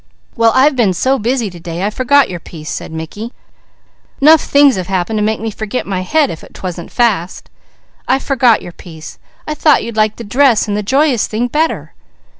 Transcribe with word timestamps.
"Well 0.35 0.51
I've 0.55 0.75
been 0.75 0.93
so 0.95 1.19
busy 1.19 1.51
to 1.51 1.59
day, 1.59 1.83
I 1.83 1.91
forgot 1.91 2.27
your 2.27 2.39
piece, 2.39 2.71
said 2.71 2.91
Mickey. 2.91 3.33
"'Nough 4.19 4.41
things 4.41 4.75
have 4.75 4.87
happened 4.87 5.17
to 5.19 5.23
make 5.23 5.39
me 5.39 5.51
forget 5.51 5.85
my 5.85 6.01
head, 6.01 6.31
if 6.31 6.43
'twasn't 6.53 6.89
fast. 6.91 7.51
I 8.07 8.17
forgot 8.17 8.63
your 8.63 8.71
piece. 8.71 9.19
I 9.45 9.53
thought 9.53 9.83
you'd 9.83 9.97
like 9.97 10.15
the 10.15 10.23
dress 10.23 10.67
and 10.67 10.75
the 10.75 10.81
joyous 10.81 11.27
thing 11.27 11.47
better." 11.49 11.93